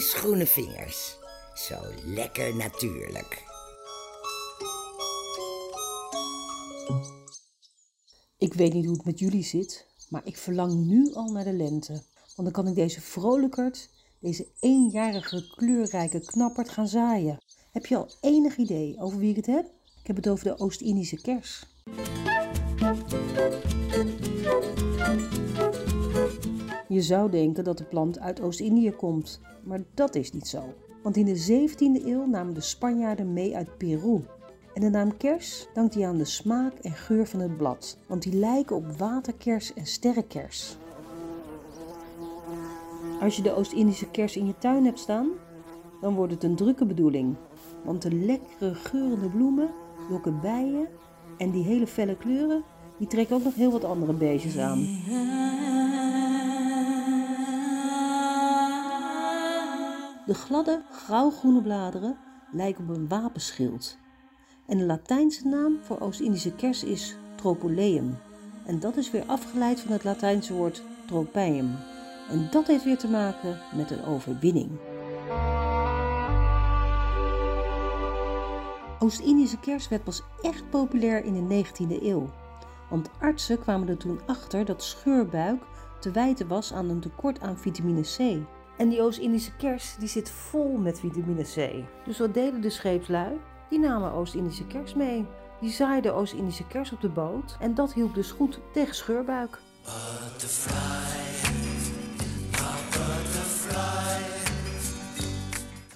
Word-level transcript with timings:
Annie's 0.00 0.14
groene 0.14 0.46
vingers. 0.46 1.18
Zo 1.54 1.76
lekker 2.04 2.56
natuurlijk. 2.56 3.44
Ik 8.38 8.54
weet 8.54 8.72
niet 8.72 8.84
hoe 8.84 8.96
het 8.96 9.04
met 9.04 9.18
jullie 9.18 9.42
zit, 9.42 9.86
maar 10.08 10.20
ik 10.24 10.36
verlang 10.36 10.72
nu 10.72 11.12
al 11.14 11.32
naar 11.32 11.44
de 11.44 11.52
lente. 11.52 11.92
Want 12.36 12.52
dan 12.52 12.52
kan 12.52 12.66
ik 12.66 12.74
deze 12.74 13.00
vrolijkert, 13.00 13.88
deze 14.20 14.46
eenjarige 14.60 15.54
kleurrijke 15.56 16.20
knappert 16.20 16.68
gaan 16.68 16.88
zaaien. 16.88 17.38
Heb 17.72 17.86
je 17.86 17.96
al 17.96 18.10
enig 18.20 18.56
idee 18.56 18.96
over 18.98 19.18
wie 19.18 19.30
ik 19.30 19.36
het 19.36 19.46
heb? 19.46 19.64
Ik 20.00 20.06
heb 20.06 20.16
het 20.16 20.28
over 20.28 20.44
de 20.44 20.58
Oost-Indische 20.58 21.20
kers. 21.20 21.66
Je 27.00 27.06
zou 27.06 27.30
denken 27.30 27.64
dat 27.64 27.78
de 27.78 27.84
plant 27.84 28.18
uit 28.18 28.40
Oost-Indië 28.40 28.90
komt, 28.90 29.40
maar 29.62 29.80
dat 29.94 30.14
is 30.14 30.32
niet 30.32 30.48
zo. 30.48 30.62
Want 31.02 31.16
in 31.16 31.24
de 31.24 31.68
17e 31.68 32.06
eeuw 32.06 32.26
namen 32.26 32.54
de 32.54 32.60
Spanjaarden 32.60 33.32
mee 33.32 33.56
uit 33.56 33.76
Peru. 33.76 34.24
En 34.74 34.80
de 34.80 34.90
naam 34.90 35.16
kers 35.16 35.66
dankt 35.74 35.94
hij 35.94 36.06
aan 36.06 36.16
de 36.16 36.24
smaak 36.24 36.74
en 36.74 36.92
geur 36.92 37.26
van 37.26 37.40
het 37.40 37.56
blad, 37.56 37.98
want 38.06 38.22
die 38.22 38.34
lijken 38.34 38.76
op 38.76 38.98
waterkers 38.98 39.74
en 39.74 39.86
sterrenkers. 39.86 40.76
Als 43.20 43.36
je 43.36 43.42
de 43.42 43.54
Oost-Indische 43.54 44.10
kers 44.10 44.36
in 44.36 44.46
je 44.46 44.58
tuin 44.58 44.84
hebt 44.84 44.98
staan, 44.98 45.28
dan 46.00 46.14
wordt 46.14 46.32
het 46.32 46.44
een 46.44 46.56
drukke 46.56 46.86
bedoeling. 46.86 47.34
Want 47.84 48.02
de 48.02 48.14
lekkere 48.14 48.74
geurende 48.74 49.28
bloemen 49.28 49.70
lokken 50.10 50.40
bijen 50.40 50.88
en 51.38 51.50
die 51.50 51.64
hele 51.64 51.86
felle 51.86 52.16
kleuren, 52.16 52.62
die 52.98 53.06
trekken 53.06 53.36
ook 53.36 53.44
nog 53.44 53.54
heel 53.54 53.70
wat 53.70 53.84
andere 53.84 54.12
beestjes 54.12 54.58
aan. 54.58 54.86
De 60.26 60.34
gladde, 60.34 60.82
grauwgroene 60.90 61.62
bladeren 61.62 62.18
lijken 62.52 62.88
op 62.88 62.96
een 62.96 63.08
wapenschild. 63.08 63.98
En 64.66 64.78
de 64.78 64.84
Latijnse 64.84 65.48
naam 65.48 65.78
voor 65.82 66.00
Oost-Indische 66.00 66.54
kers 66.54 66.84
is 66.84 67.16
Tropoleum. 67.36 68.18
En 68.66 68.80
dat 68.80 68.96
is 68.96 69.10
weer 69.10 69.24
afgeleid 69.26 69.80
van 69.80 69.92
het 69.92 70.04
Latijnse 70.04 70.54
woord 70.54 70.82
tropeum. 71.06 71.76
En 72.30 72.48
dat 72.50 72.66
heeft 72.66 72.84
weer 72.84 72.98
te 72.98 73.08
maken 73.08 73.58
met 73.76 73.90
een 73.90 74.04
overwinning. 74.04 74.70
Oost-Indische 78.98 79.58
kers 79.58 79.88
werd 79.88 80.04
pas 80.04 80.22
echt 80.42 80.70
populair 80.70 81.24
in 81.24 81.48
de 81.48 81.64
19e 81.64 82.02
eeuw. 82.02 82.30
Want 82.90 83.10
artsen 83.20 83.60
kwamen 83.60 83.88
er 83.88 83.96
toen 83.96 84.20
achter 84.26 84.64
dat 84.64 84.82
scheurbuik 84.82 85.62
te 86.00 86.10
wijten 86.10 86.48
was 86.48 86.72
aan 86.72 86.88
een 86.88 87.00
tekort 87.00 87.40
aan 87.40 87.58
vitamine 87.58 88.02
C. 88.02 88.46
En 88.80 88.88
die 88.88 89.02
Oost-Indische 89.02 89.56
kers 89.56 89.96
die 89.98 90.08
zit 90.08 90.30
vol 90.30 90.76
met 90.76 91.00
vitamine 91.00 91.42
C. 91.42 91.84
Dus 92.04 92.18
wat 92.18 92.34
deden 92.34 92.60
de 92.60 92.70
scheepslui? 92.70 93.36
Die 93.68 93.78
namen 93.78 94.12
Oost-Indische 94.12 94.66
kers 94.66 94.94
mee. 94.94 95.26
Die 95.60 95.70
zaaiden 95.70 96.14
Oost-Indische 96.14 96.66
kers 96.66 96.92
op 96.92 97.00
de 97.00 97.08
boot 97.08 97.56
en 97.58 97.74
dat 97.74 97.92
hielp 97.92 98.14
dus 98.14 98.30
goed 98.30 98.60
tegen 98.72 98.94
scheurbuik. 98.94 99.58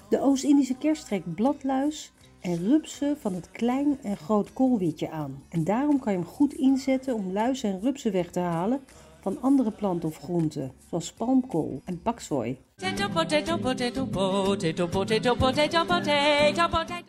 De 0.08 0.20
Oost-Indische 0.20 0.76
kers 0.78 1.04
trekt 1.04 1.34
bladluis 1.34 2.12
en 2.40 2.56
rupsen 2.56 3.16
van 3.18 3.34
het 3.34 3.50
klein 3.50 3.98
en 4.02 4.16
groot 4.16 4.52
koolwietje 4.52 5.10
aan. 5.10 5.42
En 5.48 5.64
daarom 5.64 5.98
kan 5.98 6.12
je 6.12 6.18
hem 6.18 6.28
goed 6.28 6.54
inzetten 6.54 7.14
om 7.14 7.32
luizen 7.32 7.70
en 7.70 7.80
rupsen 7.80 8.12
weg 8.12 8.30
te 8.30 8.40
halen 8.40 8.80
van 9.20 9.40
andere 9.40 9.70
planten 9.70 10.08
of 10.08 10.16
groenten, 10.16 10.72
zoals 10.88 11.12
palmkool 11.12 11.80
en 11.84 12.02
paksoi. 12.02 12.58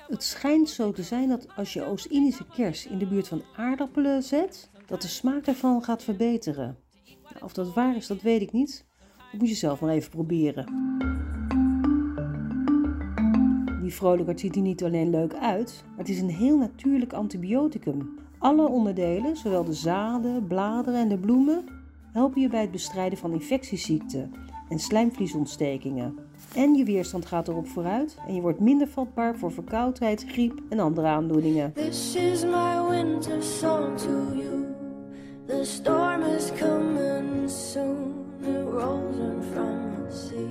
Het 0.07 0.23
schijnt 0.23 0.69
zo 0.69 0.91
te 0.91 1.03
zijn 1.03 1.29
dat 1.29 1.47
als 1.55 1.73
je 1.73 1.85
Oost-Indische 1.85 2.45
kers 2.53 2.87
in 2.87 2.97
de 2.97 3.05
buurt 3.05 3.27
van 3.27 3.43
aardappelen 3.55 4.23
zet, 4.23 4.69
dat 4.85 5.01
de 5.01 5.07
smaak 5.07 5.45
daarvan 5.45 5.83
gaat 5.83 6.03
verbeteren. 6.03 6.77
Nou, 7.23 7.43
of 7.43 7.53
dat 7.53 7.73
waar 7.73 7.95
is, 7.95 8.07
dat 8.07 8.21
weet 8.21 8.41
ik 8.41 8.51
niet. 8.51 8.85
Dat 9.31 9.39
moet 9.39 9.49
je 9.49 9.55
zelf 9.55 9.81
maar 9.81 9.89
even 9.89 10.09
proberen. 10.09 10.65
Die 13.81 13.93
vrolijkert 13.93 14.39
ziet 14.39 14.55
er 14.55 14.61
niet 14.61 14.83
alleen 14.83 15.09
leuk 15.09 15.33
uit, 15.33 15.83
maar 15.87 15.97
het 15.97 16.09
is 16.09 16.19
een 16.19 16.29
heel 16.29 16.57
natuurlijk 16.57 17.13
antibioticum. 17.13 18.19
Alle 18.37 18.67
onderdelen, 18.67 19.37
zowel 19.37 19.63
de 19.63 19.73
zaden, 19.73 20.47
bladeren 20.47 20.99
en 20.99 21.09
de 21.09 21.17
bloemen, 21.17 21.65
helpen 22.11 22.41
je 22.41 22.49
bij 22.49 22.61
het 22.61 22.71
bestrijden 22.71 23.17
van 23.17 23.33
infectieziekten 23.33 24.31
en 24.69 24.79
slijmvliesontstekingen. 24.79 26.15
En 26.55 26.73
je 26.73 26.83
weerstand 26.83 27.25
gaat 27.25 27.47
erop 27.47 27.67
vooruit 27.67 28.17
en 28.27 28.35
je 28.35 28.41
wordt 28.41 28.59
minder 28.59 28.87
vatbaar 28.87 29.35
voor 29.35 29.51
verkoudheid, 29.51 30.25
griep 30.27 30.61
en 30.69 30.79
andere 30.79 31.07
aandoeningen. 31.07 31.73
This 31.73 32.15
is 32.15 32.43
my 32.43 32.89
winter 32.89 33.43
song 33.43 33.97
to 33.97 34.35
you. 34.35 34.65
The 35.45 35.63
storm 35.63 36.21
is 36.21 36.51
coming 36.59 37.49
soon. 37.49 38.13
It 38.41 38.63
rolls 38.63 39.17
in 39.17 39.41
from 39.53 40.07
the 40.09 40.15
sea. 40.15 40.49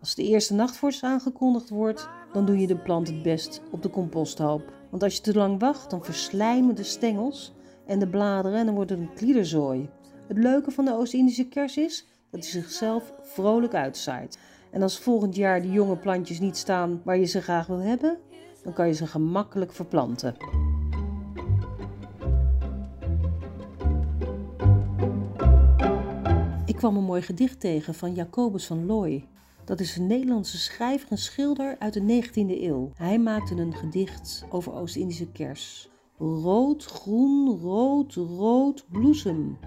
Als 0.00 0.14
de 0.14 0.22
eerste 0.22 0.54
nachtvorst 0.54 1.02
aangekondigd 1.02 1.68
wordt, 1.68 2.08
dan 2.32 2.46
doe 2.46 2.58
je 2.58 2.66
de 2.66 2.76
plant 2.76 3.08
het 3.08 3.22
best 3.22 3.62
op 3.70 3.82
de 3.82 3.90
composthoop. 3.90 4.72
Want 4.90 5.02
als 5.02 5.14
je 5.14 5.20
te 5.20 5.34
lang 5.34 5.60
wacht, 5.60 5.90
dan 5.90 6.04
verslijmen 6.04 6.74
de 6.74 6.82
stengels 6.82 7.52
en 7.86 7.98
de 7.98 8.08
bladeren 8.08 8.58
en 8.58 8.66
dan 8.66 8.74
wordt 8.74 8.90
het 8.90 8.98
een 8.98 9.14
kliederzooi. 9.14 9.88
Het 10.26 10.38
leuke 10.38 10.70
van 10.70 10.84
de 10.84 10.92
Oost-Indische 10.92 11.48
kers 11.48 11.76
is 11.76 12.06
dat 12.30 12.40
hij 12.40 12.50
zichzelf 12.50 13.12
vrolijk 13.22 13.74
uitzaait. 13.74 14.38
En 14.70 14.82
als 14.82 14.98
volgend 14.98 15.36
jaar 15.36 15.62
die 15.62 15.72
jonge 15.72 15.96
plantjes 15.96 16.40
niet 16.40 16.56
staan 16.56 17.00
waar 17.04 17.18
je 17.18 17.24
ze 17.24 17.42
graag 17.42 17.66
wil 17.66 17.80
hebben, 17.80 18.18
dan 18.62 18.72
kan 18.72 18.86
je 18.86 18.92
ze 18.92 19.06
gemakkelijk 19.06 19.72
verplanten. 19.72 20.36
Ik 26.64 26.76
kwam 26.76 26.96
een 26.96 27.04
mooi 27.04 27.22
gedicht 27.22 27.60
tegen 27.60 27.94
van 27.94 28.14
Jacobus 28.14 28.66
van 28.66 28.86
Looy. 28.86 29.28
Dat 29.64 29.80
is 29.80 29.96
een 29.96 30.06
Nederlandse 30.06 30.58
schrijver 30.58 31.10
en 31.10 31.18
schilder 31.18 31.76
uit 31.78 31.92
de 31.92 32.22
19e 32.22 32.62
eeuw. 32.62 32.90
Hij 32.94 33.18
maakte 33.18 33.54
een 33.54 33.74
gedicht 33.74 34.44
over 34.50 34.72
Oost-Indische 34.72 35.32
kers. 35.32 35.88
Rood, 36.18 36.84
groen, 36.84 37.58
rood, 37.60 38.14
rood 38.14 38.84
bloesem. 38.90 39.58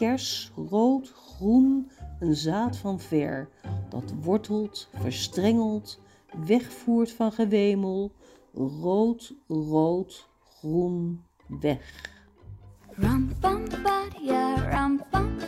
Kers, 0.00 0.52
rood, 0.70 1.08
groen, 1.08 1.90
een 2.20 2.34
zaad 2.34 2.76
van 2.76 3.00
ver. 3.00 3.48
Dat 3.88 4.14
wortelt, 4.22 4.88
verstrengelt, 4.94 6.00
wegvoert 6.46 7.12
van 7.12 7.32
gewemel. 7.32 8.12
Rood, 8.52 9.34
rood, 9.48 10.28
groen, 10.42 11.24
weg. 11.60 12.12
Ram 12.88 13.30
bam 13.40 13.64
badia, 13.82 14.70
ram 14.70 15.02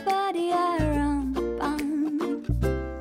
badia, 0.05 0.77
ram 0.77 1.33
bam. 1.33 2.11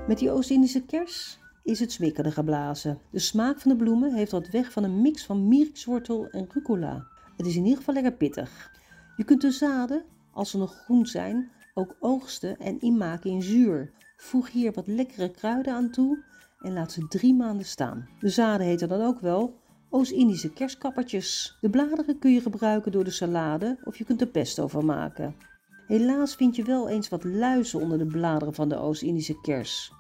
Met 0.07 0.19
die 0.19 0.31
Oost-Indische 0.31 0.85
kers 0.85 1.39
is 1.63 1.81
het 1.81 1.93
smikkerde 1.93 2.31
geblazen. 2.31 2.99
De 3.11 3.19
smaak 3.19 3.61
van 3.61 3.71
de 3.71 3.77
bloemen 3.77 4.15
heeft 4.15 4.33
wat 4.33 4.49
weg 4.49 4.73
van 4.73 4.85
een 4.85 5.03
mix 5.03 5.25
van 5.25 5.49
mierikswortel 5.49 6.29
en 6.31 6.49
rucola. 6.53 7.07
Het 7.37 7.47
is 7.47 7.57
in 7.57 7.63
ieder 7.63 7.79
geval 7.79 7.95
lekker 7.95 8.13
pittig. 8.13 8.71
Je 9.17 9.25
kunt 9.25 9.41
de 9.41 9.51
zaden, 9.51 10.05
als 10.33 10.51
ze 10.51 10.59
nog 10.59 10.75
groen 10.85 11.07
zijn, 11.07 11.51
ook 11.75 11.97
oogsten 12.01 12.59
en 12.59 12.81
inmaken 12.81 13.31
in 13.31 13.43
zuur. 13.43 13.93
Voeg 14.17 14.51
hier 14.51 14.73
wat 14.73 14.87
lekkere 14.87 15.31
kruiden 15.31 15.75
aan 15.75 15.91
toe 15.91 16.25
en 16.59 16.73
laat 16.73 16.93
ze 16.93 17.07
drie 17.09 17.35
maanden 17.35 17.67
staan. 17.67 18.09
De 18.21 18.29
zaden 18.29 18.67
heten 18.67 18.89
dan 18.89 19.03
ook 19.03 19.21
wel 19.21 19.61
Oost-Indische 19.91 20.53
kerstkappertjes. 20.53 21.57
De 21.61 21.71
bladeren 21.71 22.19
kun 22.19 22.33
je 22.33 22.41
gebruiken 22.41 22.93
door 22.93 23.05
de 23.05 23.11
salade 23.11 23.79
of 23.85 23.99
je 23.99 24.05
kunt 24.05 24.21
er 24.21 24.27
pesto 24.27 24.69
van 24.69 24.85
maken. 24.85 25.35
Helaas 25.87 26.35
vind 26.35 26.57
je 26.57 26.63
wel 26.63 26.89
eens 26.89 27.09
wat 27.09 27.25
luizen 27.25 27.81
onder 27.81 27.99
de 27.99 28.07
bladeren 28.07 28.55
van 28.55 28.69
de 28.69 28.77
Oost-Indische 28.77 29.41
kers. 29.41 29.93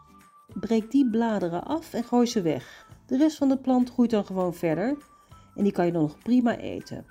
Breek 0.60 0.90
die 0.90 1.10
bladeren 1.10 1.64
af 1.64 1.94
en 1.94 2.04
gooi 2.04 2.26
ze 2.26 2.42
weg. 2.42 2.86
De 3.06 3.16
rest 3.16 3.36
van 3.36 3.48
de 3.48 3.58
plant 3.58 3.90
groeit 3.90 4.10
dan 4.10 4.26
gewoon 4.26 4.54
verder 4.54 4.96
en 5.54 5.62
die 5.62 5.72
kan 5.72 5.86
je 5.86 5.92
dan 5.92 6.02
nog 6.02 6.18
prima 6.18 6.56
eten. 6.56 7.06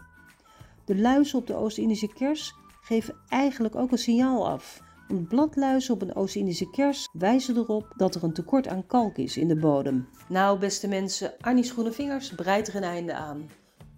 De 0.86 0.98
luizen 0.98 1.40
op 1.40 1.48
de 1.48 1.56
Oost-Indische 1.56 2.14
kers 2.14 2.54
geven 2.92 3.16
eigenlijk 3.30 3.76
ook 3.76 3.92
een 3.92 3.98
signaal 3.98 4.50
af. 4.50 4.82
Want 5.08 5.28
bladluizen 5.28 5.94
op 5.94 6.02
een 6.02 6.16
Oost-Indische 6.16 6.70
kers 6.70 7.08
wijzen 7.12 7.58
erop 7.58 7.94
dat 7.96 8.16
er 8.16 8.24
een 8.24 8.34
tekort 8.34 8.68
aan 8.68 8.86
kalk 8.86 9.18
is 9.18 9.38
in 9.38 9.48
de 9.48 9.56
bodem. 9.56 10.08
Nou, 10.28 10.60
beste 10.60 10.88
mensen, 10.88 11.34
Annie's 11.40 11.72
Groene 11.72 11.92
Vingers 11.92 12.36
breidt 12.36 12.68
er 12.68 12.76
een 12.76 12.84
einde 12.84 13.14
aan. 13.14 13.50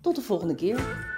Tot 0.02 0.16
de 0.16 0.22
volgende 0.22 0.56
keer. 0.56 1.12